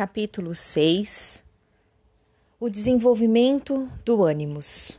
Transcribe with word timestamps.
Capítulo 0.00 0.54
6 0.54 1.44
O 2.58 2.70
desenvolvimento 2.70 3.86
do 4.02 4.24
ânimos. 4.24 4.96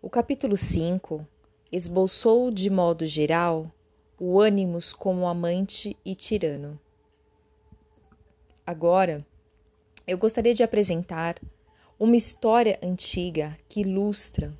O 0.00 0.08
capítulo 0.08 0.56
5 0.56 1.28
esboçou 1.70 2.50
de 2.50 2.70
modo 2.70 3.04
geral 3.04 3.70
o 4.18 4.40
ânimos 4.40 4.94
como 4.94 5.26
amante 5.26 5.94
e 6.02 6.14
tirano. 6.14 6.80
Agora, 8.66 9.22
eu 10.06 10.16
gostaria 10.16 10.54
de 10.54 10.62
apresentar 10.62 11.36
uma 12.00 12.16
história 12.16 12.78
antiga 12.82 13.54
que 13.68 13.82
ilustra 13.82 14.56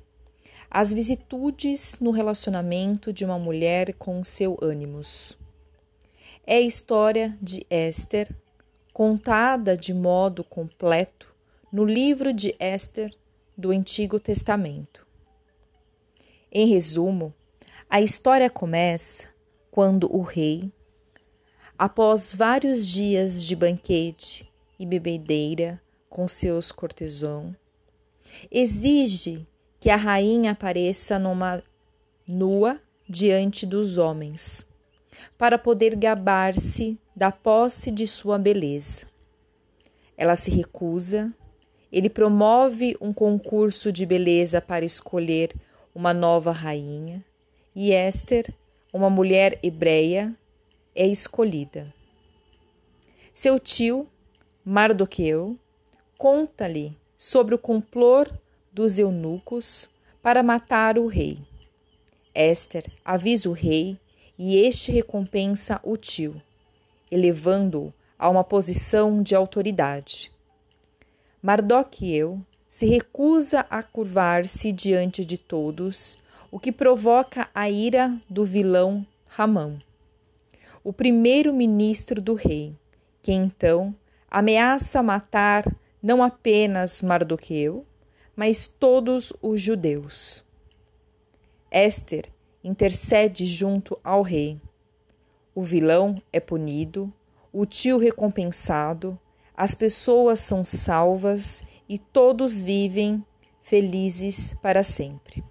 as 0.69 0.93
vicissitudes 0.93 1.99
no 1.99 2.11
relacionamento 2.11 3.11
de 3.11 3.25
uma 3.25 3.39
mulher 3.39 3.95
com 3.95 4.21
seu 4.21 4.55
ânimos. 4.61 5.35
É 6.45 6.57
a 6.57 6.61
história 6.61 7.35
de 7.41 7.65
Esther, 7.71 8.29
contada 8.93 9.75
de 9.75 9.93
modo 9.93 10.43
completo 10.43 11.33
no 11.71 11.83
livro 11.83 12.31
de 12.31 12.55
Esther 12.59 13.11
do 13.57 13.71
Antigo 13.71 14.19
Testamento. 14.19 15.05
Em 16.51 16.67
resumo, 16.67 17.33
a 17.89 17.99
história 17.99 18.49
começa 18.49 19.27
quando 19.71 20.15
o 20.15 20.21
rei, 20.21 20.71
após 21.75 22.31
vários 22.31 22.87
dias 22.87 23.43
de 23.43 23.55
banquete 23.55 24.47
e 24.77 24.85
bebedeira 24.85 25.81
com 26.07 26.27
seus 26.27 26.71
cortesãos, 26.71 27.55
exige 28.51 29.47
que 29.79 29.89
a 29.89 29.95
rainha 29.95 30.51
apareça 30.51 31.17
numa 31.17 31.63
nua 32.27 32.79
diante 33.09 33.65
dos 33.65 33.97
homens, 33.97 34.67
para 35.37 35.57
poder 35.57 35.95
gabar-se 35.95 36.97
da 37.15 37.31
posse 37.31 37.91
de 37.91 38.07
sua 38.07 38.37
beleza. 38.37 39.05
Ela 40.17 40.35
se 40.35 40.51
recusa, 40.51 41.33
ele 41.91 42.09
promove 42.09 42.95
um 42.99 43.13
concurso 43.13 43.91
de 43.91 44.05
beleza 44.05 44.61
para 44.61 44.85
escolher 44.85 45.53
uma 45.93 46.13
nova 46.13 46.51
rainha, 46.51 47.23
e 47.75 47.91
Esther, 47.91 48.53
uma 48.91 49.09
mulher 49.09 49.59
hebreia, 49.61 50.35
é 50.95 51.05
escolhida. 51.07 51.93
Seu 53.33 53.59
tio, 53.59 54.07
Mardoqueu, 54.63 55.57
conta-lhe 56.17 56.95
sobre 57.17 57.55
o 57.55 57.57
complô 57.57 58.25
dos 58.71 58.97
eunucos 58.97 59.89
para 60.21 60.43
matar 60.43 60.97
o 60.97 61.07
rei. 61.07 61.39
Esther 62.33 62.85
avisa 63.03 63.49
o 63.49 63.53
rei 63.53 63.99
e 64.37 64.57
este 64.57 64.91
recompensa 64.91 65.79
o 65.83 65.95
tio, 65.95 66.41
elevando-o 67.11 67.93
a 68.17 68.29
uma 68.29 68.43
posição 68.43 69.21
de 69.21 69.35
autoridade. 69.35 70.31
Mardoqueu 71.41 72.39
se 72.67 72.85
recusa 72.85 73.65
a 73.69 73.83
curvar-se 73.83 74.71
diante 74.71 75.23
de 75.23 75.37
todos, 75.37 76.17
o 76.49 76.59
que 76.59 76.71
provoca 76.71 77.49
a 77.53 77.69
ira 77.69 78.17
do 78.29 78.45
vilão 78.45 79.05
Ramão, 79.27 79.79
o 80.83 80.91
primeiro-ministro 80.91 82.21
do 82.21 82.33
rei, 82.33 82.73
que 83.21 83.31
então 83.31 83.95
ameaça 84.29 85.03
matar 85.03 85.63
não 86.01 86.23
apenas 86.23 87.01
Mardoqueu, 87.01 87.85
mas 88.35 88.67
todos 88.67 89.31
os 89.41 89.61
judeus. 89.61 90.43
Esther 91.71 92.32
intercede 92.63 93.45
junto 93.45 93.99
ao 94.03 94.21
rei. 94.21 94.59
O 95.53 95.61
vilão 95.61 96.21
é 96.31 96.39
punido, 96.39 97.11
o 97.51 97.65
tio 97.65 97.97
recompensado, 97.97 99.19
as 99.55 99.75
pessoas 99.75 100.39
são 100.39 100.65
salvas 100.65 101.63
e 101.87 101.99
todos 101.99 102.61
vivem 102.61 103.23
felizes 103.61 104.55
para 104.61 104.81
sempre. 104.81 105.43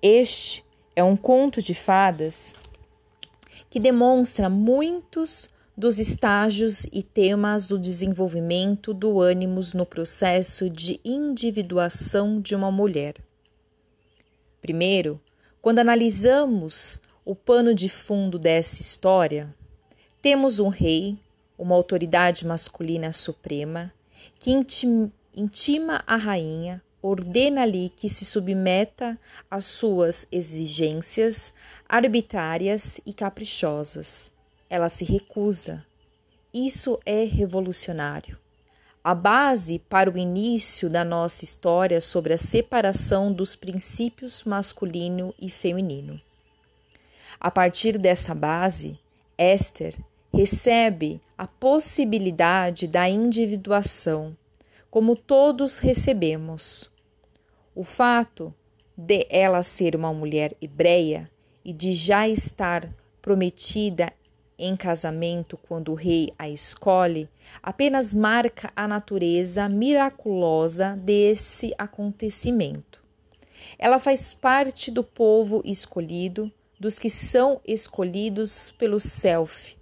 Este 0.00 0.64
é 0.94 1.02
um 1.02 1.16
conto 1.16 1.60
de 1.60 1.74
fadas 1.74 2.54
que 3.68 3.80
demonstra 3.80 4.48
muitos 4.48 5.48
dos 5.76 5.98
estágios 5.98 6.84
e 6.92 7.02
temas 7.02 7.66
do 7.66 7.78
desenvolvimento 7.78 8.92
do 8.92 9.20
ânimos 9.20 9.72
no 9.72 9.86
processo 9.86 10.68
de 10.68 11.00
individuação 11.04 12.40
de 12.40 12.54
uma 12.54 12.70
mulher. 12.70 13.14
Primeiro, 14.60 15.20
quando 15.60 15.78
analisamos 15.78 17.00
o 17.24 17.34
pano 17.34 17.74
de 17.74 17.88
fundo 17.88 18.38
dessa 18.38 18.80
história, 18.80 19.54
temos 20.22 20.58
um 20.58 20.68
rei, 20.68 21.18
uma 21.58 21.74
autoridade 21.74 22.46
masculina 22.46 23.12
suprema, 23.12 23.92
que 24.38 24.50
intima 25.34 26.02
a 26.06 26.16
rainha, 26.16 26.82
ordena-lhe 27.02 27.90
que 27.90 28.08
se 28.08 28.24
submeta 28.24 29.18
às 29.50 29.64
suas 29.64 30.26
exigências 30.32 31.52
arbitrárias 31.88 33.00
e 33.06 33.12
caprichosas 33.12 34.32
ela 34.68 34.88
se 34.88 35.04
recusa. 35.04 35.84
Isso 36.52 36.98
é 37.04 37.24
revolucionário. 37.24 38.38
A 39.08 39.14
base 39.14 39.78
para 39.78 40.10
o 40.10 40.18
início 40.18 40.90
da 40.90 41.02
nossa 41.02 41.42
história 41.42 41.98
sobre 41.98 42.34
a 42.34 42.36
separação 42.36 43.32
dos 43.32 43.56
princípios 43.56 44.44
masculino 44.44 45.34
e 45.40 45.48
feminino. 45.48 46.20
A 47.40 47.50
partir 47.50 47.96
dessa 47.96 48.34
base, 48.34 48.98
Esther 49.38 49.98
recebe 50.30 51.22
a 51.38 51.46
possibilidade 51.46 52.86
da 52.86 53.08
individuação, 53.08 54.36
como 54.90 55.16
todos 55.16 55.78
recebemos. 55.78 56.90
O 57.74 57.84
fato 57.84 58.52
de 58.94 59.26
ela 59.30 59.62
ser 59.62 59.96
uma 59.96 60.12
mulher 60.12 60.54
hebreia 60.60 61.30
e 61.64 61.72
de 61.72 61.94
já 61.94 62.28
estar 62.28 62.86
prometida 63.22 64.12
em 64.58 64.76
casamento 64.76 65.56
quando 65.56 65.92
o 65.92 65.94
rei 65.94 66.32
a 66.38 66.48
escolhe, 66.48 67.28
apenas 67.62 68.12
marca 68.12 68.72
a 68.74 68.88
natureza 68.88 69.68
miraculosa 69.68 70.96
desse 70.96 71.74
acontecimento. 71.78 73.00
Ela 73.78 73.98
faz 73.98 74.32
parte 74.32 74.90
do 74.90 75.04
povo 75.04 75.62
escolhido, 75.64 76.50
dos 76.78 76.98
que 76.98 77.10
são 77.10 77.60
escolhidos 77.66 78.72
pelo 78.72 78.98
self 79.00 79.76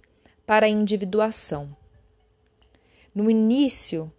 para 0.45 0.65
a 0.65 0.69
individuação. 0.69 1.75
No 3.13 3.29
início 3.29 4.11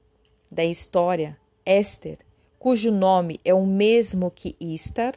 da 0.51 0.65
história, 0.65 1.37
Esther, 1.65 2.19
cujo 2.59 2.91
nome 2.91 3.39
é 3.45 3.55
o 3.55 3.65
mesmo 3.65 4.31
que 4.31 4.57
Istar, 4.61 5.15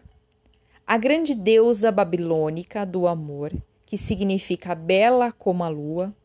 a 0.86 0.98
grande 0.98 1.34
deusa 1.34 1.92
babilônica 1.92 2.86
do 2.86 3.08
amor, 3.08 3.52
que 3.92 3.98
significa 3.98 4.74
bela 4.74 5.34
como 5.34 5.66
a 5.66 5.68
lua, 5.68 6.16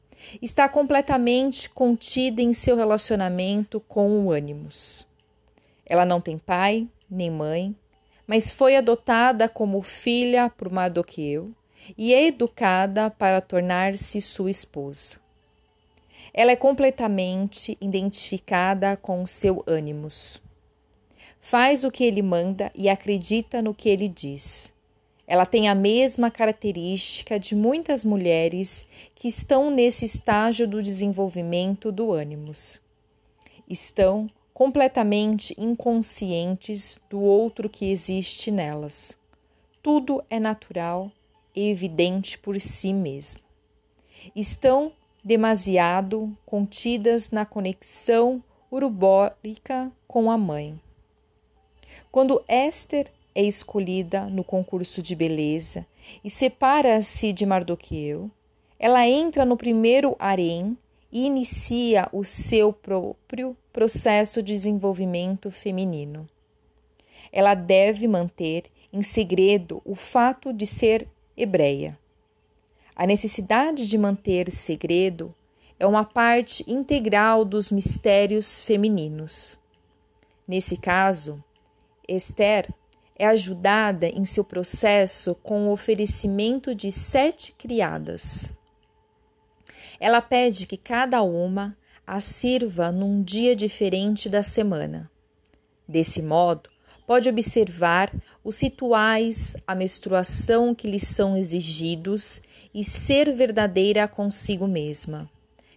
está 0.41 0.69
completamente 0.69 1.69
contida 1.69 2.41
em 2.41 2.53
seu 2.53 2.77
relacionamento 2.77 3.81
com 3.81 4.25
o 4.25 4.31
ânimos. 4.31 5.05
Ela 5.85 6.05
não 6.05 6.21
tem 6.21 6.39
pai 6.39 6.87
nem 7.11 7.29
mãe, 7.29 7.75
mas 8.25 8.53
foi 8.53 8.77
adotada 8.77 9.49
como 9.49 9.83
filha 9.83 10.49
por 10.49 10.71
Mardoqueu 10.71 11.51
e 11.99 12.15
é 12.15 12.29
educada 12.29 13.11
para 13.11 13.41
tornar-se 13.41 14.21
sua 14.21 14.49
esposa. 14.49 15.19
Ela 16.33 16.53
é 16.53 16.57
completamente 16.57 17.77
identificada 17.81 18.97
com 18.97 19.27
seu 19.27 19.65
ânimos. 19.67 20.41
Faz 21.41 21.83
o 21.83 21.91
que 21.91 22.05
ele 22.05 22.23
manda 22.23 22.71
e 22.77 22.89
acredita 22.89 23.61
no 23.61 23.75
que 23.75 23.89
ele 23.89 24.07
diz. 24.07 24.73
Ela 25.27 25.45
tem 25.45 25.69
a 25.69 25.75
mesma 25.75 26.31
característica 26.31 27.39
de 27.39 27.55
muitas 27.57 28.05
mulheres 28.05 28.87
que 29.15 29.27
estão 29.27 29.71
nesse 29.71 30.05
estágio 30.05 30.69
do 30.69 30.81
desenvolvimento 30.81 31.91
do 31.91 32.13
ânimos. 32.13 32.81
Estão 33.69 34.31
completamente 34.55 35.55
inconscientes 35.59 36.99
do 37.11 37.21
outro 37.21 37.69
que 37.69 37.91
existe 37.91 38.51
nelas. 38.51 39.17
Tudo 39.83 40.23
é 40.31 40.39
natural 40.39 41.11
e 41.55 41.69
evidente 41.69 42.39
por 42.39 42.59
si 42.61 42.93
mesmo. 42.93 43.41
Estão 44.35 44.93
demasiado 45.25 46.37
contidas 46.47 47.31
na 47.33 47.45
conexão 47.45 48.43
urubórica 48.71 49.91
com 50.07 50.31
a 50.31 50.39
mãe. 50.39 50.81
Quando 52.11 52.43
Esther 52.49 53.11
é 53.37 53.43
escolhida 53.43 54.31
no 54.31 54.43
concurso 54.43 55.03
de 55.03 55.15
beleza 55.15 55.85
e 56.25 56.31
separa-se 56.31 57.35
de 57.35 57.45
Mardoqueu. 57.45 58.31
Ela 58.79 59.07
entra 59.07 59.45
no 59.45 59.59
primeiro 59.59 60.17
harém 60.19 60.75
e 61.13 61.27
inicia 61.27 62.09
o 62.13 62.25
seu 62.25 62.73
próprio 62.73 63.55
processo 63.75 64.43
de 64.43 64.55
desenvolvimento 64.55 65.51
feminino. 65.51 66.27
Ela 67.31 67.55
deve 67.55 68.09
manter 68.09 68.65
em 68.91 69.03
segredo 69.03 69.83
o 69.85 69.95
fato 69.95 70.51
de 70.51 70.67
ser 70.67 71.07
hebreia. 71.37 71.99
A 72.95 73.07
necessidade 73.07 73.87
de 73.87 73.99
manter 73.99 74.51
segredo 74.51 75.35
é 75.79 75.87
uma 75.87 76.05
parte 76.05 76.65
integral 76.67 77.45
dos 77.45 77.71
mistérios 77.71 78.59
femininos. 78.59 79.59
Nesse 80.49 80.79
caso, 80.79 81.45
Esther 82.09 82.73
é 83.19 83.27
ajudada 83.27 84.07
em 84.09 84.25
seu 84.25 84.45
processo 84.45 85.35
com 85.43 85.69
o 85.69 85.73
oferecimento 85.73 86.75
de 86.75 86.93
sete 86.93 87.53
criadas. 87.53 88.53
Ela 89.99 90.21
pede 90.21 90.67
que 90.67 90.77
cada 90.77 91.23
uma 91.23 91.77
a 92.07 92.21
sirva 92.21 92.93
num 92.93 93.23
dia 93.23 93.57
diferente 93.57 94.29
da 94.29 94.43
semana. 94.43 95.11
Desse 95.89 96.21
modo, 96.21 96.69
pode 97.07 97.29
observar 97.29 98.13
os 98.45 98.61
rituais, 98.61 99.57
a 99.67 99.75
menstruação 99.75 100.75
que 100.75 100.89
lhe 100.89 101.01
são 101.01 101.37
exigidos 101.37 102.41
e 102.75 102.85
ser 102.85 103.33
verdadeira 103.33 104.07
consigo 104.07 104.67
mesma, 104.67 105.31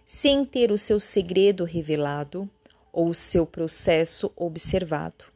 sem 0.04 0.44
ter 0.44 0.70
o 0.70 0.78
seu 0.78 1.00
segredo 1.00 1.64
revelado 1.64 2.50
ou 2.92 3.08
o 3.08 3.14
seu 3.14 3.46
processo 3.46 4.32
observado. 4.36 5.29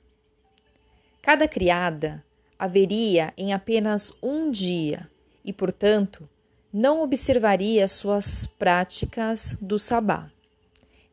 Cada 1.25 1.49
criada 1.49 2.23
haveria 2.59 3.33
em 3.35 3.55
apenas 3.55 4.13
um 4.23 4.51
dia 4.51 5.09
e, 5.43 5.55
portanto, 5.55 6.29
não 6.71 7.03
observaria 7.03 7.89
suas 7.89 8.45
práticas 8.45 9.57
do 9.59 9.79
sabá, 9.79 10.31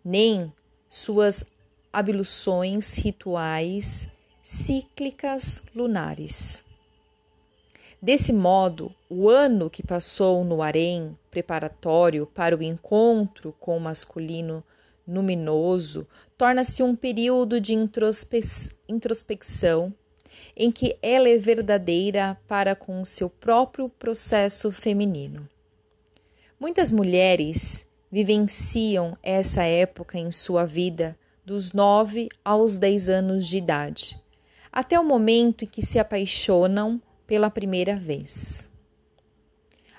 nem 0.03 0.51
suas 0.89 1.45
abluções 1.93 2.97
rituais 2.97 4.09
cíclicas 4.43 5.63
lunares. 5.73 6.61
Desse 8.01 8.33
modo, 8.33 8.93
o 9.09 9.29
ano 9.29 9.69
que 9.69 9.81
passou 9.81 10.43
no 10.43 10.61
harém 10.61 11.17
preparatório 11.29 12.27
para 12.27 12.57
o 12.57 12.61
encontro 12.61 13.55
com 13.61 13.77
o 13.77 13.79
masculino 13.79 14.61
luminoso 15.07 16.05
torna-se 16.37 16.83
um 16.83 16.97
período 16.97 17.61
de 17.61 17.73
introspecção 17.73 19.93
em 20.55 20.71
que 20.71 20.97
ela 21.01 21.29
é 21.29 21.37
verdadeira 21.37 22.37
para 22.47 22.75
com 22.75 23.01
o 23.01 23.05
seu 23.05 23.29
próprio 23.29 23.89
processo 23.89 24.71
feminino. 24.71 25.47
Muitas 26.59 26.91
mulheres 26.91 27.85
vivenciam 28.11 29.17
essa 29.23 29.63
época 29.63 30.19
em 30.19 30.31
sua 30.31 30.65
vida 30.65 31.17
dos 31.45 31.73
9 31.73 32.29
aos 32.43 32.77
10 32.77 33.09
anos 33.09 33.47
de 33.47 33.57
idade, 33.57 34.21
até 34.71 34.99
o 34.99 35.03
momento 35.03 35.65
em 35.65 35.67
que 35.67 35.85
se 35.85 35.97
apaixonam 35.97 37.01
pela 37.25 37.49
primeira 37.49 37.95
vez. 37.95 38.69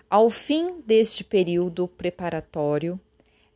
Ao 0.08 0.28
fim 0.28 0.82
deste 0.86 1.24
período 1.24 1.88
preparatório, 1.88 3.00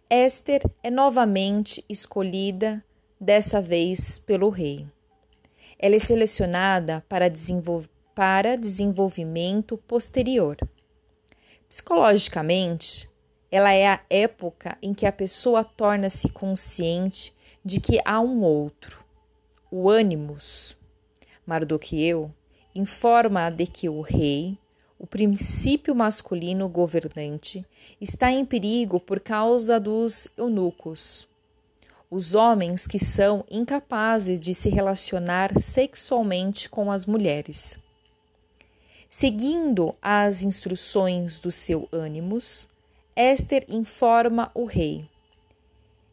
Esther 0.08 0.62
é 0.82 0.90
novamente 0.90 1.84
escolhida, 1.88 2.82
dessa 3.20 3.61
vez 3.61 4.19
pelo 4.19 4.49
rei. 4.50 4.87
Ela 5.78 5.96
é 5.96 5.99
selecionada 5.99 7.05
para, 7.08 7.28
desenvol 7.28 7.84
para 8.14 8.56
desenvolvimento 8.56 9.76
posterior. 9.76 10.56
Psicologicamente, 11.69 13.11
ela 13.50 13.73
é 13.73 13.87
a 13.87 14.00
época 14.08 14.78
em 14.81 14.94
que 14.94 15.05
a 15.05 15.12
pessoa 15.12 15.62
torna-se 15.62 16.31
consciente 16.31 17.34
de 17.62 17.78
que 17.78 18.00
há 18.05 18.20
um 18.20 18.43
outro. 18.43 19.05
O 19.70 19.90
ânimos, 19.90 20.78
Mardoqueu, 21.44 22.32
informa 22.75 23.50
de 23.50 23.67
que 23.67 23.88
o 23.88 24.00
rei, 24.00 24.58
o 24.99 25.06
princípio 25.06 25.94
masculino 25.94 26.69
governante, 26.69 27.67
está 28.00 28.31
em 28.32 28.46
perigo 28.46 28.99
por 28.99 29.20
causa 29.20 29.78
dos 29.78 30.26
eunucos 30.38 31.28
os 32.11 32.35
homens 32.35 32.87
que 32.87 32.99
são 32.99 33.44
incapazes 33.50 34.41
de 34.41 34.55
se 34.55 34.69
relacionar 34.69 35.58
sexualmente 35.61 36.69
com 36.69 36.91
as 36.91 37.05
mulheres. 37.05 37.79
Seguindo 39.08 39.94
as 40.00 40.43
instruções 40.43 41.41
do 41.41 41.50
seu 41.50 41.88
ânimos, 41.93 42.69
Esther 43.17 43.64
informa 43.69 44.50
o 44.55 44.64
rei. 44.64 45.08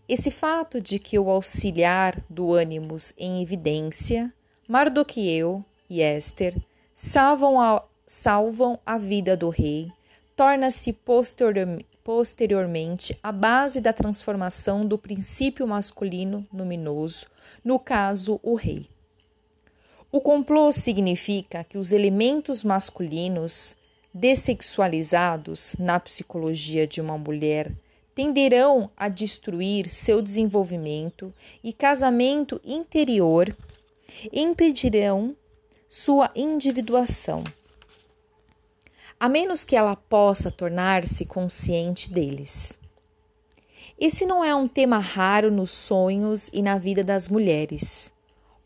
Esse 0.08 0.32
fato 0.32 0.82
de 0.82 1.00
que 1.00 1.18
o 1.18 1.30
auxiliar 1.30 2.22
do 2.30 2.54
ânimos 2.54 3.14
em 3.18 3.42
evidência, 3.42 4.34
Mardoqueu 4.68 5.64
e 5.90 6.02
Esther, 6.02 6.56
salvam 6.94 7.60
a, 7.60 7.84
salvam 8.06 8.80
a 8.86 8.98
vida 8.98 9.36
do 9.36 9.50
rei, 9.50 9.92
torna-se 10.36 10.94
posteriormente 10.94 11.93
posteriormente 12.04 13.18
a 13.24 13.32
base 13.32 13.80
da 13.80 13.94
transformação 13.94 14.86
do 14.86 14.98
princípio 14.98 15.66
masculino 15.66 16.46
luminoso, 16.54 17.28
no 17.64 17.80
caso, 17.80 18.40
o 18.44 18.56
rei. 18.56 18.88
O 20.12 20.20
complô 20.20 20.72
significa 20.72 21.64
que 21.64 21.78
os 21.78 21.92
elementos 21.92 22.64
masculinos 22.64 23.76
dessexualizados 24.14 25.76
na 25.80 26.00
psicologia 26.00 26.86
de 26.86 27.02
uma 27.02 27.18
mulher 27.18 27.72
tenderão 28.14 28.92
a 28.96 29.10
destruir 29.10 29.90
seu 29.90 30.22
desenvolvimento 30.22 31.34
e 31.64 31.74
casamento 31.74 32.62
interior 32.64 33.56
impedirão 34.32 35.36
sua 35.90 36.30
individuação 36.36 37.44
a 39.24 39.30
menos 39.30 39.64
que 39.64 39.74
ela 39.74 39.96
possa 39.96 40.52
tornar-se 40.52 41.26
consciente 41.26 42.12
deles. 42.12 42.78
Esse 43.98 44.26
não 44.26 44.44
é 44.44 44.54
um 44.54 44.68
tema 44.68 45.00
raro 45.00 45.50
nos 45.50 45.72
sonhos 45.72 46.50
e 46.52 46.62
na 46.62 46.78
vida 46.78 47.06
das 47.06 47.30
mulheres 47.30 48.12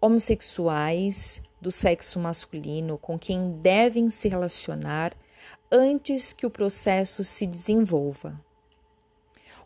homossexuais 0.02 1.44
do 1.62 1.70
sexo 1.70 2.20
masculino 2.20 2.98
com 2.98 3.20
quem 3.20 3.52
devem 3.62 4.10
se 4.10 4.28
relacionar 4.28 5.14
antes 5.72 6.34
que 6.34 6.48
o 6.48 6.50
processo 6.50 7.24
se 7.24 7.46
desenvolva. 7.46 8.44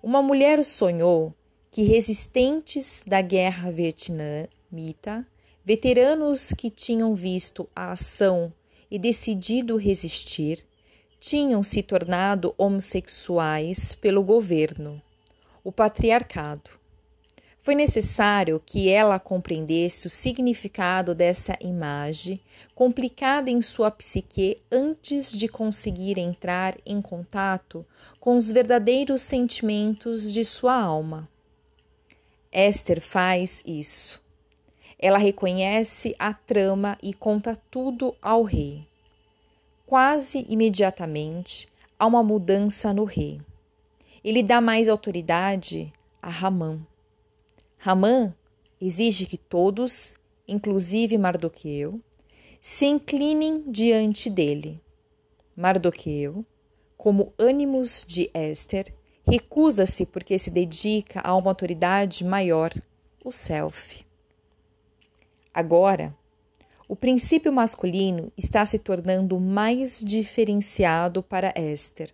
Uma 0.03 0.21
mulher 0.21 0.61
sonhou 0.61 1.33
que 1.71 1.83
resistentes 1.83 3.01
da 3.07 3.21
guerra 3.21 3.71
vietnamita, 3.71 5.25
veteranos 5.63 6.51
que 6.51 6.69
tinham 6.69 7.15
visto 7.15 7.69
a 7.73 7.93
ação 7.93 8.53
e 8.91 8.99
decidido 8.99 9.77
resistir, 9.77 10.65
tinham 11.21 11.61
se 11.61 11.83
tornado 11.83 12.51
homossexuais 12.57 13.93
pelo 13.93 14.23
governo, 14.23 14.99
o 15.63 15.71
patriarcado. 15.71 16.71
Foi 17.61 17.75
necessário 17.75 18.59
que 18.65 18.89
ela 18.89 19.19
compreendesse 19.19 20.07
o 20.07 20.09
significado 20.09 21.13
dessa 21.13 21.55
imagem 21.61 22.41
complicada 22.73 23.51
em 23.51 23.61
sua 23.61 23.91
psique 23.91 24.57
antes 24.71 25.31
de 25.31 25.47
conseguir 25.47 26.17
entrar 26.17 26.75
em 26.83 26.99
contato 26.99 27.85
com 28.19 28.35
os 28.35 28.51
verdadeiros 28.51 29.21
sentimentos 29.21 30.33
de 30.33 30.43
sua 30.43 30.73
alma. 30.73 31.29
Esther 32.51 32.99
faz 32.99 33.61
isso. 33.63 34.19
Ela 34.97 35.19
reconhece 35.19 36.15
a 36.17 36.33
trama 36.33 36.97
e 37.01 37.13
conta 37.13 37.55
tudo 37.69 38.15
ao 38.19 38.41
rei. 38.41 38.90
Quase 39.91 40.45
imediatamente 40.47 41.67
há 41.99 42.07
uma 42.07 42.23
mudança 42.23 42.93
no 42.93 43.03
rei. 43.03 43.41
Ele 44.23 44.41
dá 44.41 44.61
mais 44.61 44.87
autoridade 44.87 45.91
a 46.21 46.29
Ramã. 46.29 46.79
Ramã 47.77 48.33
exige 48.79 49.25
que 49.25 49.37
todos, 49.37 50.15
inclusive 50.47 51.17
Mardoqueu, 51.17 51.99
se 52.61 52.85
inclinem 52.85 53.69
diante 53.69 54.29
dele. 54.29 54.79
Mardoqueu, 55.57 56.45
como 56.95 57.33
ânimos 57.37 58.05
de 58.07 58.31
Esther, 58.33 58.95
recusa-se 59.27 60.05
porque 60.05 60.39
se 60.39 60.49
dedica 60.49 61.19
a 61.19 61.35
uma 61.35 61.51
autoridade 61.51 62.23
maior, 62.23 62.71
o 63.25 63.29
self. 63.29 64.05
Agora, 65.53 66.15
o 66.91 66.95
princípio 66.97 67.53
masculino 67.53 68.33
está 68.37 68.65
se 68.65 68.77
tornando 68.77 69.39
mais 69.39 70.03
diferenciado 70.03 71.23
para 71.23 71.53
Esther. 71.55 72.13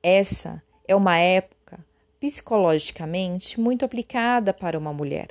Essa 0.00 0.62
é 0.86 0.94
uma 0.94 1.18
época 1.18 1.84
psicologicamente 2.20 3.60
muito 3.60 3.84
aplicada 3.84 4.54
para 4.54 4.78
uma 4.78 4.92
mulher. 4.92 5.30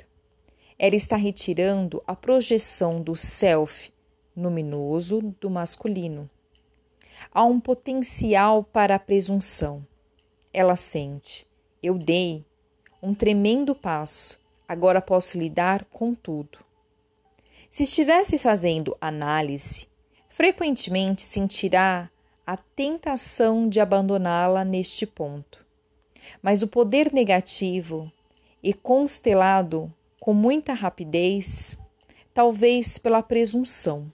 Ela 0.78 0.94
está 0.94 1.16
retirando 1.16 2.02
a 2.06 2.14
projeção 2.14 3.00
do 3.00 3.16
self 3.16 3.90
luminoso 4.36 5.22
do 5.40 5.48
masculino. 5.48 6.28
Há 7.32 7.46
um 7.46 7.58
potencial 7.58 8.62
para 8.62 8.96
a 8.96 8.98
presunção. 8.98 9.86
Ela 10.52 10.76
sente: 10.76 11.46
eu 11.82 11.96
dei 11.96 12.44
um 13.02 13.14
tremendo 13.14 13.74
passo, 13.74 14.38
agora 14.68 15.00
posso 15.00 15.38
lidar 15.38 15.86
com 15.86 16.14
tudo. 16.14 16.58
Se 17.74 17.82
estivesse 17.82 18.38
fazendo 18.38 18.96
análise, 19.00 19.88
frequentemente 20.28 21.22
sentirá 21.22 22.08
a 22.46 22.56
tentação 22.56 23.68
de 23.68 23.80
abandoná-la 23.80 24.64
neste 24.64 25.04
ponto. 25.04 25.66
Mas 26.40 26.62
o 26.62 26.68
poder 26.68 27.12
negativo 27.12 28.12
e 28.62 28.72
constelado 28.72 29.92
com 30.20 30.32
muita 30.32 30.72
rapidez, 30.72 31.76
talvez 32.32 32.96
pela 32.96 33.24
presunção. 33.24 34.06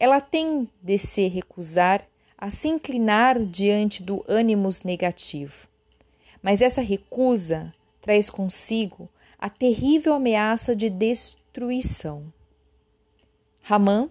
Ela 0.00 0.22
tem 0.22 0.66
de 0.80 0.96
se 0.96 1.28
recusar 1.28 2.08
a 2.38 2.48
se 2.48 2.68
inclinar 2.68 3.38
diante 3.38 4.02
do 4.02 4.24
ânimos 4.26 4.82
negativo. 4.82 5.68
Mas 6.40 6.62
essa 6.62 6.80
recusa 6.80 7.70
traz 8.00 8.30
consigo 8.30 9.10
a 9.38 9.50
terrível 9.50 10.14
ameaça 10.14 10.74
de 10.74 10.88
destruição. 10.88 12.32
Ramã 13.68 14.08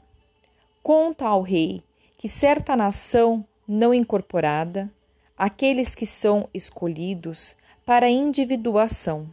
conta 0.83 1.25
ao 1.25 1.41
rei 1.41 1.81
que 2.17 2.27
certa 2.27 2.75
nação 2.75 3.45
não 3.65 3.93
incorporada, 3.93 4.91
aqueles 5.38 5.95
que 5.95 6.05
são 6.05 6.50
escolhidos 6.53 7.55
para 7.85 8.09
individuação, 8.09 9.29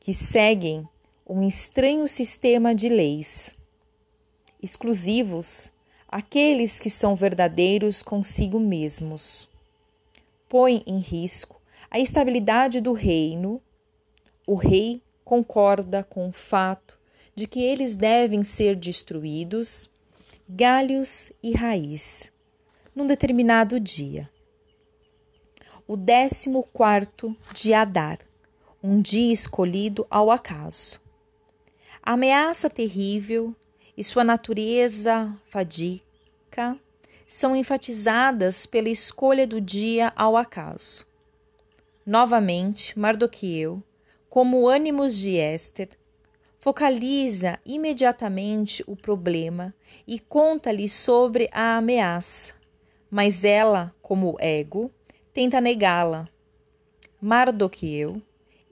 que 0.00 0.12
seguem 0.12 0.84
um 1.24 1.46
estranho 1.46 2.08
sistema 2.08 2.74
de 2.74 2.88
leis, 2.88 3.54
exclusivos, 4.60 5.72
aqueles 6.08 6.80
que 6.80 6.90
são 6.90 7.14
verdadeiros 7.14 8.02
consigo 8.02 8.58
mesmos. 8.58 9.48
Põe 10.48 10.82
em 10.84 10.98
risco 10.98 11.62
a 11.88 12.00
estabilidade 12.00 12.80
do 12.80 12.92
reino. 12.92 13.62
O 14.44 14.56
rei 14.56 15.00
concorda 15.24 16.02
com 16.02 16.28
o 16.28 16.32
fato 16.32 16.95
de 17.36 17.46
que 17.46 17.62
eles 17.62 17.94
devem 17.94 18.42
ser 18.42 18.74
destruídos, 18.74 19.90
galhos 20.48 21.30
e 21.42 21.52
raiz, 21.52 22.32
num 22.94 23.06
determinado 23.06 23.78
dia. 23.78 24.30
O 25.86 25.98
décimo 25.98 26.62
quarto 26.72 27.36
de 27.52 27.74
Adar, 27.74 28.18
um 28.82 29.00
dia 29.02 29.32
escolhido 29.32 30.06
ao 30.08 30.30
acaso. 30.30 30.98
A 32.02 32.14
ameaça 32.14 32.70
terrível 32.70 33.54
e 33.96 34.02
sua 34.02 34.24
natureza 34.24 35.36
fadica 35.50 36.78
são 37.26 37.54
enfatizadas 37.54 38.64
pela 38.64 38.88
escolha 38.88 39.46
do 39.46 39.60
dia 39.60 40.10
ao 40.16 40.38
acaso. 40.38 41.06
Novamente, 42.04 42.98
Mardoqueu 42.98 43.82
como 44.36 44.68
ânimos 44.68 45.16
de 45.16 45.36
Esther, 45.36 45.88
focaliza 46.66 47.60
imediatamente 47.64 48.82
o 48.88 48.96
problema 48.96 49.72
e 50.04 50.18
conta-lhe 50.18 50.88
sobre 50.88 51.48
a 51.52 51.76
ameaça, 51.76 52.54
mas 53.08 53.44
ela, 53.44 53.94
como 54.02 54.36
ego, 54.40 54.90
tenta 55.32 55.60
negá-la. 55.60 56.28
Mardoqueu 57.20 58.20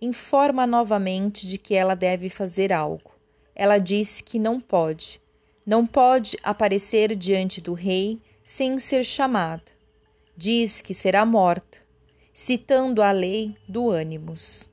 informa 0.03 0.67
novamente 0.67 1.47
de 1.47 1.57
que 1.57 1.73
ela 1.73 1.95
deve 1.95 2.29
fazer 2.29 2.73
algo. 2.73 3.13
Ela 3.55 3.79
diz 3.79 4.21
que 4.21 4.41
não 4.41 4.61
pode, 4.61 5.23
não 5.65 5.87
pode 5.87 6.37
aparecer 6.43 7.15
diante 7.15 7.61
do 7.61 7.75
rei 7.75 8.21
sem 8.43 8.81
ser 8.81 9.05
chamada. 9.05 9.71
Diz 10.37 10.81
que 10.81 10.93
será 10.93 11.25
morta, 11.25 11.79
citando 12.33 13.01
a 13.01 13.13
lei 13.13 13.55
do 13.69 13.89
ânimos. 13.89 14.69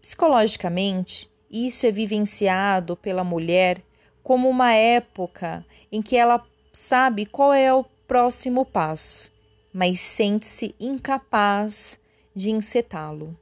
Psicologicamente, 0.00 1.33
isso 1.54 1.86
é 1.86 1.92
vivenciado 1.92 2.96
pela 2.96 3.22
mulher 3.22 3.80
como 4.24 4.48
uma 4.48 4.72
época 4.72 5.64
em 5.92 6.02
que 6.02 6.16
ela 6.16 6.44
sabe 6.72 7.24
qual 7.24 7.52
é 7.52 7.72
o 7.72 7.84
próximo 8.08 8.64
passo, 8.64 9.30
mas 9.72 10.00
sente-se 10.00 10.74
incapaz 10.80 11.96
de 12.34 12.50
encetá-lo. 12.50 13.38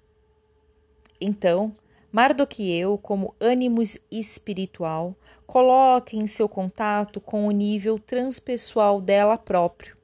Então, 1.19 1.75
Mardoqueu, 2.11 2.99
como 2.99 3.35
ânimo 3.41 3.81
espiritual, 4.11 5.17
coloca 5.47 6.15
em 6.15 6.27
seu 6.27 6.47
contato 6.47 7.19
com 7.19 7.47
o 7.47 7.51
nível 7.51 7.99
transpessoal 7.99 9.01
dela 9.01 9.39
próprio. 9.39 9.97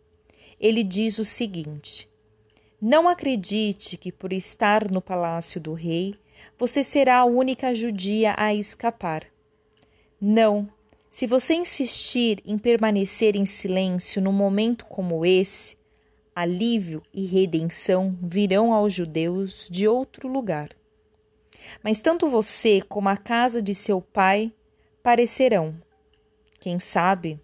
Ele 0.59 0.83
diz 0.83 1.19
o 1.19 1.25
seguinte: 1.25 2.09
Não 2.81 3.07
acredite 3.07 3.99
que 3.99 4.11
por 4.11 4.33
estar 4.33 4.91
no 4.91 5.03
palácio 5.03 5.61
do 5.61 5.75
rei 5.75 6.15
você 6.59 6.83
será 6.83 7.19
a 7.19 7.25
única 7.25 7.75
judia 7.75 8.35
a 8.37 8.55
escapar. 8.55 9.25
Não, 10.21 10.69
se 11.11 11.27
você 11.27 11.55
insistir 11.55 12.43
em 12.45 12.59
permanecer 12.59 13.35
em 13.35 13.47
silêncio 13.47 14.21
num 14.21 14.33
momento 14.33 14.85
como 14.85 15.25
esse, 15.25 15.77
alívio 16.35 17.03
e 17.13 17.27
redenção 17.27 18.17
virão 18.23 18.73
aos 18.73 18.93
judeus 18.93 19.69
de 19.71 19.89
outro 19.89 20.29
lugar. 20.29 20.69
Mas 21.83 22.01
tanto 22.01 22.29
você 22.29 22.81
como 22.81 23.09
a 23.09 23.17
casa 23.17 23.61
de 23.61 23.75
seu 23.75 24.01
pai 24.01 24.53
parecerão. 25.03 25.75
Quem 26.61 26.79
sabe, 26.79 27.41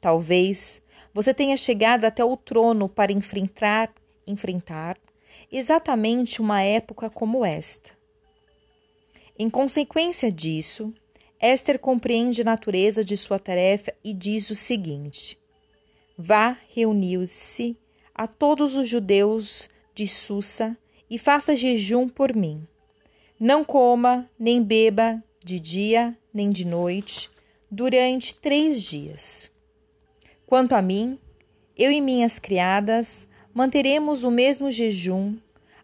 talvez, 0.00 0.82
você 1.12 1.34
tenha 1.34 1.56
chegado 1.56 2.04
até 2.04 2.24
o 2.24 2.36
trono 2.36 2.88
para 2.88 3.12
enfrentar, 3.12 3.92
enfrentar 4.26 4.96
exatamente 5.50 6.40
uma 6.40 6.62
época 6.62 7.10
como 7.10 7.44
esta. 7.44 7.97
Em 9.40 9.48
consequência 9.48 10.32
disso, 10.32 10.92
Esther 11.40 11.78
compreende 11.78 12.42
a 12.42 12.44
natureza 12.44 13.04
de 13.04 13.16
sua 13.16 13.38
tarefa 13.38 13.94
e 14.02 14.12
diz 14.12 14.50
o 14.50 14.54
seguinte: 14.56 15.38
Vá 16.18 16.58
reunir-se 16.74 17.76
a 18.12 18.26
todos 18.26 18.74
os 18.74 18.88
judeus 18.88 19.70
de 19.94 20.08
Susa 20.08 20.76
e 21.08 21.20
faça 21.20 21.54
jejum 21.54 22.08
por 22.08 22.34
mim. 22.34 22.66
Não 23.38 23.62
coma 23.62 24.28
nem 24.36 24.60
beba 24.60 25.22
de 25.44 25.60
dia 25.60 26.18
nem 26.34 26.50
de 26.50 26.64
noite 26.64 27.30
durante 27.70 28.34
três 28.34 28.82
dias. 28.82 29.52
Quanto 30.46 30.74
a 30.74 30.82
mim, 30.82 31.16
eu 31.76 31.92
e 31.92 32.00
minhas 32.00 32.40
criadas 32.40 33.28
manteremos 33.54 34.24
o 34.24 34.32
mesmo 34.32 34.68
jejum, 34.72 35.36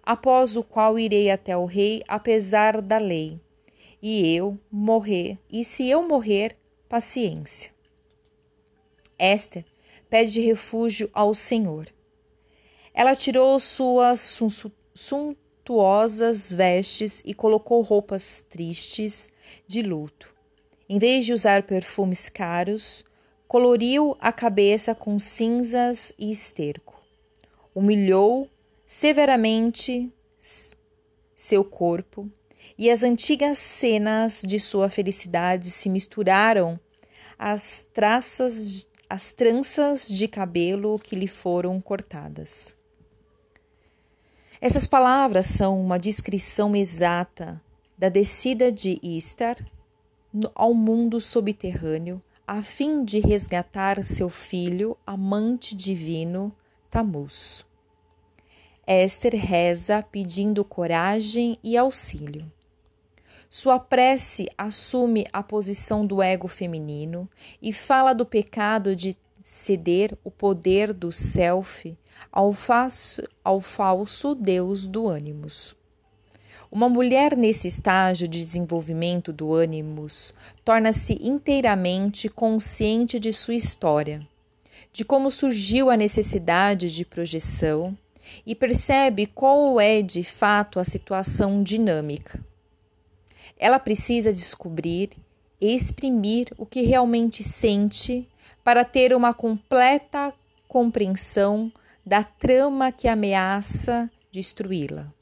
após 0.03 0.57
o 0.57 0.65
qual 0.65 0.99
irei 0.99 1.31
até 1.31 1.57
o 1.57 1.67
rei, 1.67 2.03
apesar 2.09 2.83
da 2.83 2.99
lei 2.99 3.44
e 4.07 4.37
eu 4.37 4.61
morrer, 4.71 5.39
e 5.51 5.65
se 5.65 5.89
eu 5.89 6.07
morrer, 6.07 6.59
paciência. 6.91 7.71
Esther 9.19 9.65
pede 10.11 10.43
refúgio 10.43 11.09
ao 11.15 11.33
Senhor. 11.33 11.89
Ela 12.93 13.15
tirou 13.15 13.59
suas 13.59 14.39
suntuosas 14.95 16.53
vestes 16.53 17.23
e 17.25 17.33
colocou 17.33 17.81
roupas 17.81 18.43
tristes 18.43 19.31
de 19.67 19.81
luto. 19.81 20.29
Em 20.87 20.99
vez 20.99 21.25
de 21.25 21.33
usar 21.33 21.63
perfumes 21.63 22.29
caros, 22.29 23.07
coloriu 23.49 24.19
a 24.21 24.31
cabeça 24.31 24.95
com 24.95 25.19
cinzas 25.19 26.13
e 26.19 26.31
esterco. 26.31 27.03
Humilhou 27.75 28.51
severamente 28.87 30.13
seu 31.35 31.65
corpo 31.65 32.31
e 32.79 32.91
as 32.91 33.03
antigas 33.03 33.59
cenas 33.59 34.43
de 34.45 34.59
sua 34.59 34.89
felicidade 34.89 35.71
se 35.71 35.89
misturaram 35.89 36.79
às 37.39 37.87
traças, 37.93 38.89
às 39.09 39.33
tranças 39.33 40.07
de 40.07 40.27
cabelo 40.27 40.99
que 40.99 41.15
lhe 41.15 41.29
foram 41.29 41.81
cortadas. 41.81 42.77
Essas 44.61 44.87
palavras 44.87 45.47
são 45.47 45.81
uma 45.81 45.99
descrição 45.99 46.75
exata 46.75 47.61
da 47.99 48.09
descida 48.09 48.73
de 48.73 48.99
Istar 49.03 49.57
ao 50.55 50.75
mundo 50.75 51.21
subterrâneo 51.21 52.21
a 52.47 52.61
fim 52.61 53.05
de 53.05 53.21
resgatar 53.21 54.03
seu 54.05 54.29
filho, 54.29 54.97
amante 55.07 55.75
divino, 55.75 56.55
Tamuz. 56.91 57.65
Esther 58.87 59.35
reza 59.35 60.03
pedindo 60.03 60.63
coragem 60.63 61.59
e 61.63 61.77
auxílio. 61.77 62.53
Sua 63.57 63.79
prece 63.79 64.49
assume 64.59 65.29
a 65.33 65.41
posição 65.41 66.05
do 66.05 66.21
ego 66.21 66.49
feminino 66.49 67.31
e 67.63 67.73
fala 67.73 68.13
do 68.13 68.27
pecado 68.27 68.97
de 68.97 69.17
ceder 69.45 70.19
o 70.25 70.31
poder 70.33 70.93
do 70.93 71.13
self 71.13 71.97
ao, 72.33 72.53
ao 73.45 73.61
falso 73.61 74.35
Deus 74.35 74.89
do 74.89 75.07
ânimos. 75.07 75.73
Uma 76.69 76.89
mulher 76.89 77.37
nesse 77.37 77.69
estágio 77.69 78.27
de 78.27 78.41
desenvolvimento 78.41 79.33
do 79.33 79.55
ânimos 79.55 80.35
torna-se 80.65 81.17
inteiramente 81.23 82.29
consciente 82.29 83.21
de 83.21 83.33
sua 83.33 83.55
história, 83.55 84.27
de 84.93 85.05
como 85.05 85.31
surgiu 85.31 85.91
a 85.91 85.97
necessidade 85.97 86.93
de 86.93 87.05
projeção 87.05 87.97
e 88.45 88.53
percebe 88.53 89.27
qual 89.27 89.81
é 89.81 90.03
de 90.03 90.25
fato 90.25 90.81
a 90.81 90.85
situação 90.85 91.63
dinâmica. 91.63 92.43
Ela 93.59 93.79
precisa 93.79 94.33
descobrir 94.33 95.11
e 95.61 95.75
exprimir 95.75 96.53
o 96.59 96.67
que 96.67 96.83
realmente 96.83 97.43
sente 97.43 98.29
para 98.63 98.85
ter 98.85 99.15
uma 99.15 99.33
completa 99.33 100.33
compreensão 100.69 101.73
da 102.05 102.23
trama 102.23 102.91
que 102.91 103.09
ameaça 103.09 104.11
destruí-la. 104.31 105.13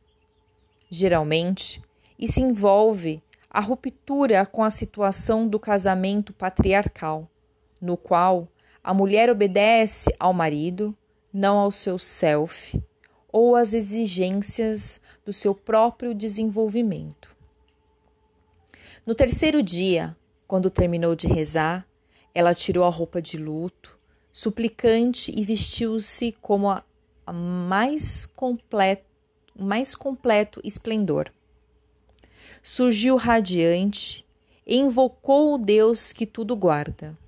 Geralmente, 0.90 1.82
isso 2.18 2.40
envolve 2.40 3.22
a 3.50 3.60
ruptura 3.60 4.46
com 4.46 4.64
a 4.64 4.70
situação 4.70 5.46
do 5.46 5.60
casamento 5.60 6.32
patriarcal, 6.32 7.28
no 7.80 7.96
qual 7.96 8.48
a 8.82 8.94
mulher 8.94 9.30
obedece 9.30 10.14
ao 10.18 10.32
marido, 10.32 10.96
não 11.32 11.58
ao 11.58 11.70
seu 11.70 11.98
self 11.98 12.82
ou 13.30 13.56
às 13.56 13.72
exigências 13.72 15.00
do 15.24 15.32
seu 15.32 15.54
próprio 15.54 16.14
desenvolvimento. 16.14 17.31
No 19.04 19.14
terceiro 19.14 19.62
dia, 19.62 20.16
quando 20.46 20.70
terminou 20.70 21.14
de 21.14 21.26
rezar, 21.26 21.86
ela 22.34 22.54
tirou 22.54 22.84
a 22.84 22.88
roupa 22.88 23.20
de 23.20 23.36
luto, 23.36 23.98
suplicante 24.30 25.32
e 25.36 25.44
vestiu-se 25.44 26.32
como 26.40 26.70
a, 26.70 26.82
a 27.26 27.32
mais 27.32 28.26
completo, 28.26 29.04
mais 29.54 29.94
completo 29.94 30.60
esplendor 30.64 31.30
surgiu 32.62 33.16
radiante 33.16 34.24
e 34.64 34.76
invocou 34.76 35.54
o 35.54 35.58
Deus 35.58 36.12
que 36.12 36.24
tudo 36.24 36.54
guarda. 36.54 37.18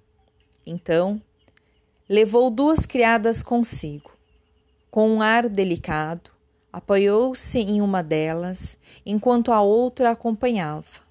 Então, 0.65 1.21
levou 2.09 2.51
duas 2.51 2.87
criadas 2.87 3.43
consigo. 3.43 4.13
Com 4.91 5.11
um 5.11 5.21
ar 5.23 5.49
delicado, 5.49 6.31
apoiou-se 6.73 7.59
em 7.59 7.83
uma 7.83 8.03
delas, 8.03 8.79
enquanto 9.05 9.53
a 9.53 9.61
outra 9.61 10.13
acompanhava. 10.13 11.04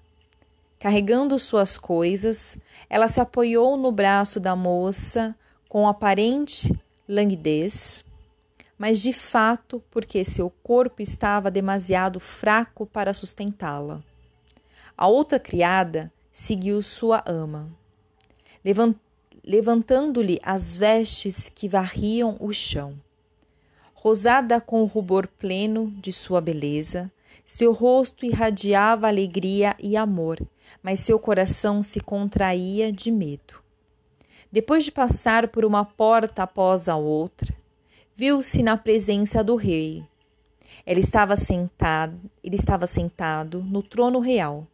Carregando 0.84 1.38
suas 1.38 1.78
coisas, 1.78 2.58
ela 2.90 3.08
se 3.08 3.18
apoiou 3.18 3.74
no 3.74 3.90
braço 3.90 4.38
da 4.38 4.54
moça 4.54 5.34
com 5.66 5.88
aparente 5.88 6.78
languidez, 7.08 8.04
mas 8.76 9.00
de 9.00 9.10
fato 9.10 9.82
porque 9.90 10.22
seu 10.26 10.52
corpo 10.62 11.00
estava 11.00 11.50
demasiado 11.50 12.20
fraco 12.20 12.84
para 12.84 13.14
sustentá-la. 13.14 14.02
A 14.94 15.06
outra 15.06 15.40
criada 15.40 16.12
seguiu 16.30 16.82
sua 16.82 17.24
ama, 17.24 17.66
levantando-lhe 19.42 20.38
as 20.42 20.76
vestes 20.76 21.48
que 21.48 21.66
varriam 21.66 22.36
o 22.38 22.52
chão. 22.52 22.94
Rosada 23.94 24.60
com 24.60 24.82
o 24.82 24.84
rubor 24.84 25.28
pleno 25.38 25.90
de 25.92 26.12
sua 26.12 26.42
beleza, 26.42 27.10
seu 27.44 27.72
rosto 27.72 28.24
irradiava 28.26 29.08
alegria 29.08 29.76
e 29.78 29.96
amor, 29.96 30.40
mas 30.82 31.00
seu 31.00 31.18
coração 31.18 31.82
se 31.82 32.00
contraía 32.00 32.92
de 32.92 33.10
medo. 33.10 33.62
Depois 34.50 34.84
de 34.84 34.92
passar 34.92 35.48
por 35.48 35.64
uma 35.64 35.84
porta 35.84 36.44
após 36.44 36.88
a 36.88 36.96
outra, 36.96 37.54
viu-se 38.14 38.62
na 38.62 38.76
presença 38.76 39.42
do 39.42 39.56
rei. 39.56 40.04
Ele 40.86 41.00
estava 41.00 41.36
sentado, 41.36 42.18
ele 42.42 42.56
estava 42.56 42.86
sentado 42.86 43.62
no 43.62 43.82
trono 43.82 44.20
real, 44.20 44.66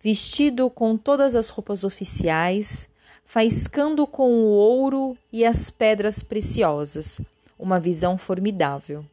vestido 0.00 0.70
com 0.70 0.96
todas 0.96 1.34
as 1.34 1.48
roupas 1.48 1.82
oficiais, 1.82 2.88
faiscando 3.24 4.06
com 4.06 4.30
o 4.30 4.44
ouro 4.44 5.16
e 5.32 5.44
as 5.44 5.70
pedras 5.70 6.22
preciosas, 6.22 7.20
uma 7.58 7.80
visão 7.80 8.16
formidável. 8.16 9.04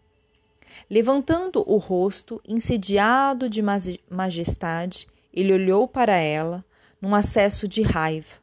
Levantando 0.89 1.63
o 1.67 1.77
rosto, 1.77 2.41
insediado 2.47 3.49
de 3.49 3.61
majestade, 4.09 5.07
ele 5.33 5.53
olhou 5.53 5.87
para 5.87 6.15
ela, 6.15 6.63
num 7.01 7.15
acesso 7.15 7.67
de 7.67 7.81
raiva. 7.81 8.35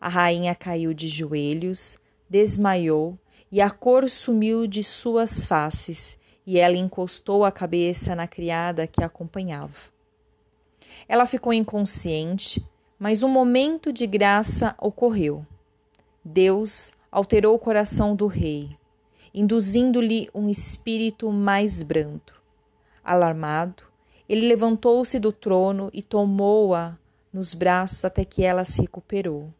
A 0.00 0.08
rainha 0.08 0.54
caiu 0.54 0.92
de 0.92 1.08
joelhos, 1.08 1.96
desmaiou 2.28 3.18
e 3.50 3.60
a 3.60 3.70
cor 3.70 4.08
sumiu 4.08 4.66
de 4.66 4.82
suas 4.82 5.44
faces, 5.44 6.18
e 6.46 6.58
ela 6.58 6.76
encostou 6.76 7.44
a 7.44 7.52
cabeça 7.52 8.16
na 8.16 8.26
criada 8.26 8.86
que 8.86 9.02
a 9.02 9.06
acompanhava. 9.06 9.92
Ela 11.06 11.26
ficou 11.26 11.52
inconsciente, 11.52 12.66
mas 12.98 13.22
um 13.22 13.28
momento 13.28 13.92
de 13.92 14.06
graça 14.06 14.74
ocorreu. 14.80 15.46
Deus 16.24 16.90
alterou 17.10 17.54
o 17.54 17.58
coração 17.58 18.16
do 18.16 18.26
rei, 18.26 18.76
induzindo-lhe 19.34 20.28
um 20.34 20.48
espírito 20.48 21.30
mais 21.30 21.82
brando. 21.82 22.32
Alarmado, 23.02 23.84
ele 24.28 24.46
levantou-se 24.46 25.18
do 25.18 25.32
trono 25.32 25.90
e 25.92 26.02
tomou-a 26.02 26.96
nos 27.32 27.54
braços 27.54 28.04
até 28.04 28.24
que 28.24 28.44
ela 28.44 28.64
se 28.64 28.80
recuperou. 28.80 29.52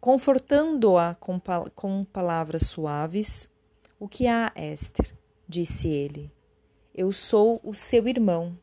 Confortando-a 0.00 1.14
com, 1.14 1.40
com 1.74 2.04
palavras 2.04 2.66
suaves, 2.66 3.48
o 3.98 4.08
que 4.08 4.26
há, 4.26 4.52
Esther? 4.54 5.14
disse 5.48 5.88
ele. 5.88 6.30
Eu 6.94 7.12
sou 7.12 7.60
o 7.62 7.74
seu 7.74 8.06
irmão 8.08 8.56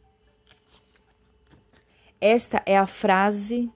esta 2.25 2.63
é 2.65 2.77
a 2.77 2.87
frase, 2.87 3.69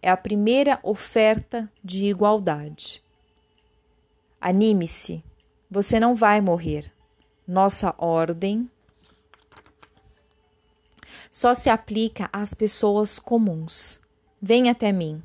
é 0.00 0.08
a 0.08 0.16
primeira 0.16 0.80
oferta 0.82 1.70
de 1.84 2.06
igualdade. 2.06 3.04
Anime-se, 4.40 5.22
você 5.70 6.00
não 6.00 6.14
vai 6.14 6.40
morrer. 6.40 6.90
Nossa 7.46 7.94
ordem 7.98 8.70
só 11.30 11.54
se 11.54 11.68
aplica 11.68 12.28
às 12.32 12.54
pessoas 12.54 13.18
comuns. 13.18 14.00
Vem 14.40 14.68
até 14.68 14.90
mim. 14.90 15.22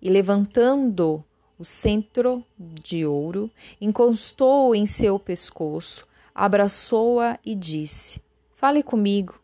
E 0.00 0.08
levantando 0.08 1.24
o 1.58 1.64
centro 1.64 2.44
de 2.58 3.04
ouro, 3.04 3.50
encostou 3.80 4.74
em 4.74 4.86
seu 4.86 5.18
pescoço, 5.18 6.06
abraçou-a 6.34 7.38
e 7.44 7.54
disse: 7.54 8.22
Fale 8.54 8.82
comigo, 8.82 9.40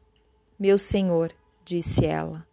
meu 0.58 0.78
senhor 0.78 1.32
disse 1.64 2.06
ela. 2.06 2.45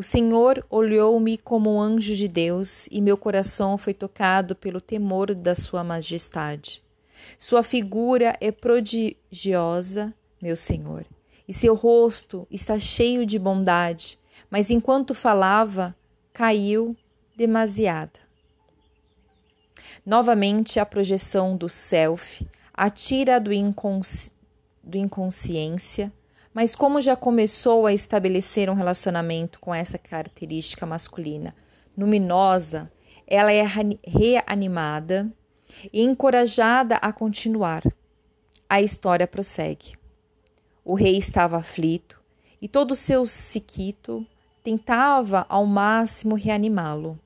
O 0.00 0.02
Senhor 0.02 0.64
olhou-me 0.70 1.36
como 1.36 1.74
um 1.74 1.78
anjo 1.78 2.16
de 2.16 2.26
Deus 2.26 2.88
e 2.90 3.02
meu 3.02 3.18
coração 3.18 3.76
foi 3.76 3.92
tocado 3.92 4.56
pelo 4.56 4.80
temor 4.80 5.34
da 5.34 5.54
Sua 5.54 5.84
Majestade. 5.84 6.82
Sua 7.38 7.62
figura 7.62 8.34
é 8.40 8.50
prodigiosa, 8.50 10.14
meu 10.40 10.56
Senhor, 10.56 11.04
e 11.46 11.52
seu 11.52 11.74
rosto 11.74 12.46
está 12.50 12.78
cheio 12.78 13.26
de 13.26 13.38
bondade, 13.38 14.18
mas 14.50 14.70
enquanto 14.70 15.14
falava, 15.14 15.94
caiu 16.32 16.96
demasiada. 17.36 18.18
Novamente 20.06 20.80
a 20.80 20.86
projeção 20.86 21.58
do 21.58 21.68
self, 21.68 22.48
a 22.72 22.88
tira 22.88 23.38
do, 23.38 23.52
inconsci 23.52 24.32
do 24.82 24.96
inconsciência, 24.96 26.10
mas 26.60 26.76
como 26.76 27.00
já 27.00 27.16
começou 27.16 27.86
a 27.86 27.92
estabelecer 27.94 28.68
um 28.68 28.74
relacionamento 28.74 29.58
com 29.60 29.74
essa 29.74 29.96
característica 29.96 30.84
masculina 30.84 31.56
luminosa, 31.96 32.92
ela 33.26 33.50
é 33.50 33.64
reanimada 34.06 35.32
e 35.90 36.02
encorajada 36.02 36.96
a 36.96 37.14
continuar. 37.14 37.82
A 38.68 38.82
história 38.82 39.26
prossegue. 39.26 39.94
O 40.84 40.92
rei 40.92 41.16
estava 41.16 41.56
aflito 41.56 42.20
e 42.60 42.68
todo 42.68 42.90
o 42.90 42.94
seu 42.94 43.24
siquito 43.24 44.26
tentava 44.62 45.46
ao 45.48 45.64
máximo 45.64 46.34
reanimá-lo. 46.34 47.18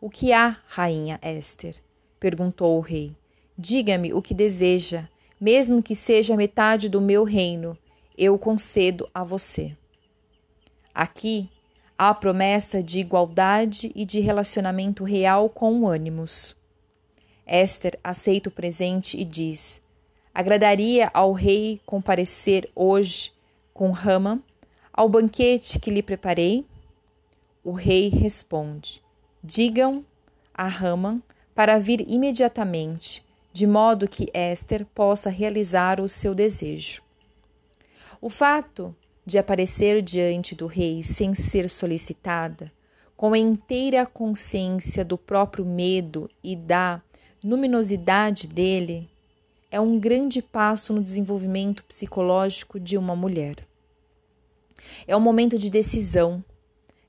O 0.00 0.08
que 0.08 0.32
há, 0.32 0.58
rainha 0.68 1.18
Esther? 1.24 1.74
perguntou 2.20 2.78
o 2.78 2.82
rei. 2.82 3.16
Diga-me 3.58 4.14
o 4.14 4.22
que 4.22 4.32
deseja, 4.32 5.08
mesmo 5.40 5.82
que 5.82 5.96
seja 5.96 6.36
metade 6.36 6.88
do 6.88 7.00
meu 7.00 7.24
reino 7.24 7.76
eu 8.16 8.38
concedo 8.38 9.08
a 9.14 9.22
você. 9.22 9.76
Aqui 10.94 11.50
há 11.98 12.10
a 12.10 12.14
promessa 12.14 12.82
de 12.82 13.00
igualdade 13.00 13.92
e 13.94 14.04
de 14.04 14.20
relacionamento 14.20 15.04
real 15.04 15.48
com 15.48 15.80
o 15.80 15.88
ânimos. 15.88 16.56
Esther 17.46 17.98
aceita 18.02 18.48
o 18.48 18.52
presente 18.52 19.18
e 19.18 19.24
diz: 19.24 19.80
Agradaria 20.34 21.10
ao 21.14 21.32
rei 21.32 21.80
comparecer 21.86 22.70
hoje 22.74 23.32
com 23.72 23.90
Rama 23.90 24.42
ao 24.92 25.08
banquete 25.08 25.78
que 25.78 25.90
lhe 25.90 26.02
preparei? 26.02 26.66
O 27.62 27.72
rei 27.72 28.08
responde: 28.08 29.02
Digam 29.44 30.04
a 30.54 30.66
Rama 30.66 31.22
para 31.54 31.78
vir 31.78 32.00
imediatamente, 32.10 33.24
de 33.52 33.66
modo 33.66 34.08
que 34.08 34.30
Esther 34.32 34.86
possa 34.86 35.28
realizar 35.28 36.00
o 36.00 36.08
seu 36.08 36.34
desejo. 36.34 37.05
O 38.20 38.30
fato 38.30 38.94
de 39.24 39.38
aparecer 39.38 40.00
diante 40.00 40.54
do 40.54 40.66
rei 40.66 41.02
sem 41.02 41.34
ser 41.34 41.68
solicitada, 41.68 42.72
com 43.16 43.32
a 43.32 43.38
inteira 43.38 44.06
consciência 44.06 45.04
do 45.04 45.18
próprio 45.18 45.64
medo 45.64 46.30
e 46.42 46.54
da 46.54 47.02
luminosidade 47.42 48.46
dele, 48.46 49.08
é 49.70 49.80
um 49.80 49.98
grande 49.98 50.40
passo 50.40 50.92
no 50.92 51.02
desenvolvimento 51.02 51.84
psicológico 51.84 52.78
de 52.78 52.96
uma 52.96 53.16
mulher. 53.16 53.66
É 55.06 55.16
um 55.16 55.20
momento 55.20 55.58
de 55.58 55.70
decisão. 55.70 56.44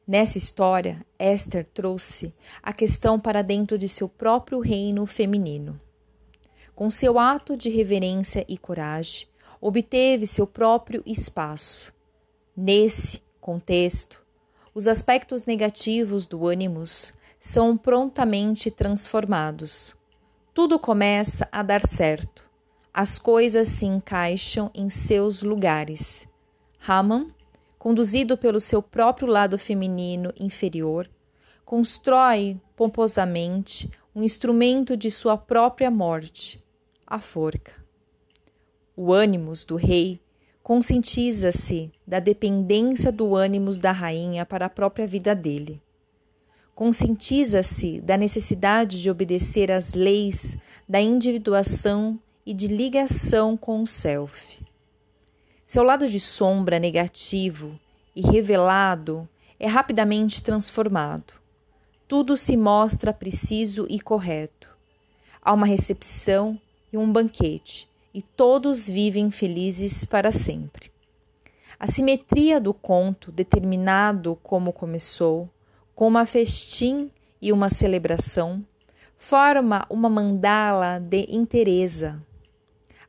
Nessa 0.05 0.37
história, 0.37 1.05
Esther 1.19 1.67
trouxe 1.67 2.33
a 2.63 2.73
questão 2.73 3.19
para 3.19 3.41
dentro 3.41 3.77
de 3.77 3.87
seu 3.87 4.07
próprio 4.09 4.59
reino 4.59 5.05
feminino. 5.05 5.79
Com 6.73 6.89
seu 6.89 7.19
ato 7.19 7.57
de 7.57 7.69
reverência 7.69 8.45
e 8.47 8.57
coragem, 8.57 9.27
obteve 9.61 10.25
seu 10.25 10.45
próprio 10.45 11.03
espaço. 11.05 11.93
Nesse 12.55 13.21
contexto, 13.39 14.21
os 14.73 14.87
aspectos 14.87 15.45
negativos 15.45 16.25
do 16.25 16.47
ânimos 16.47 17.13
são 17.39 17.77
prontamente 17.77 18.69
transformados. 18.69 19.95
Tudo 20.53 20.79
começa 20.79 21.47
a 21.51 21.61
dar 21.61 21.85
certo. 21.85 22.45
As 22.93 23.19
coisas 23.19 23.67
se 23.67 23.85
encaixam 23.85 24.71
em 24.73 24.89
seus 24.89 25.43
lugares. 25.43 26.27
Haman, 26.87 27.27
conduzido 27.77 28.37
pelo 28.37 28.59
seu 28.59 28.81
próprio 28.81 29.27
lado 29.27 29.57
feminino 29.57 30.33
inferior, 30.39 31.09
constrói 31.63 32.59
pomposamente 32.75 33.89
um 34.15 34.23
instrumento 34.23 34.97
de 34.97 35.11
sua 35.11 35.37
própria 35.37 35.91
morte, 35.91 36.63
a 37.05 37.19
forca. 37.19 37.86
O 38.99 39.13
ânimos 39.13 39.63
do 39.63 39.75
rei 39.75 40.19
conscientiza-se 40.63 41.91
da 42.05 42.19
dependência 42.19 43.11
do 43.11 43.35
ânimos 43.35 43.79
da 43.79 43.91
rainha 43.91 44.43
para 44.43 44.65
a 44.65 44.69
própria 44.71 45.05
vida 45.05 45.35
dele. 45.35 45.79
Conscientiza-se 46.73 48.01
da 48.01 48.17
necessidade 48.17 48.99
de 48.99 49.07
obedecer 49.11 49.71
às 49.71 49.93
leis 49.93 50.57
da 50.89 50.99
individuação 50.99 52.19
e 52.43 52.55
de 52.55 52.67
ligação 52.67 53.55
com 53.55 53.83
o 53.83 53.85
self. 53.85 54.65
Seu 55.63 55.83
lado 55.83 56.07
de 56.07 56.19
sombra 56.19 56.79
negativo 56.79 57.79
e 58.15 58.21
revelado 58.21 59.29
é 59.59 59.67
rapidamente 59.67 60.41
transformado. 60.41 61.33
Tudo 62.07 62.35
se 62.35 62.57
mostra 62.57 63.13
preciso 63.13 63.85
e 63.89 63.99
correto. 63.99 64.75
Há 65.39 65.53
uma 65.53 65.67
recepção 65.67 66.59
e 66.91 66.97
um 66.97 67.11
banquete, 67.11 67.87
e 68.13 68.21
todos 68.21 68.87
vivem 68.89 69.29
felizes 69.29 70.05
para 70.05 70.31
sempre. 70.31 70.91
A 71.79 71.85
simetria 71.85 72.59
do 72.59 72.73
conto, 72.73 73.31
determinado 73.31 74.37
como 74.41 74.73
começou, 74.73 75.49
com 75.93 76.07
uma 76.07 76.25
festim 76.25 77.11
e 77.41 77.51
uma 77.51 77.69
celebração, 77.69 78.63
forma 79.17 79.85
uma 79.89 80.09
mandala 80.09 80.99
de 80.99 81.25
interesa. 81.29 82.21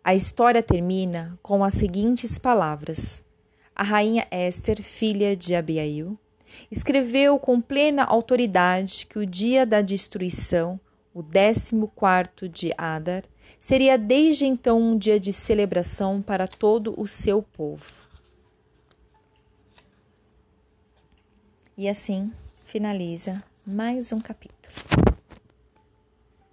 A 0.03 0.15
história 0.15 0.63
termina 0.63 1.39
com 1.43 1.65
as 1.65 1.75
seguintes 1.75 2.39
palavras: 2.39 3.23
A 3.75 3.83
rainha 3.83 4.27
Esther, 4.31 4.83
filha 4.83 5.37
de 5.37 5.55
Abiail, 5.55 6.19
escreveu 6.71 7.39
com 7.39 7.61
plena 7.61 8.05
autoridade 8.05 9.07
que 9.07 9.19
o 9.19 9.27
dia 9.27 9.65
da 9.67 9.81
destruição, 9.81 10.81
o 11.13 11.23
décimo 11.23 11.89
quarto 11.89 12.49
de 12.49 12.73
Adar, 12.77 13.25
seria 13.59 13.97
desde 13.97 14.47
então 14.47 14.81
um 14.81 14.99
dia 14.99 15.19
de 15.19 15.33
celebração 15.33 16.21
para 16.21 16.49
todo 16.49 16.95
o 17.01 17.07
seu 17.07 17.43
povo. 17.43 17.93
E 21.77 21.89
assim 21.89 22.33
finaliza 22.67 23.43
mais 23.65 24.13
um 24.13 24.21
capítulo. 24.21 24.58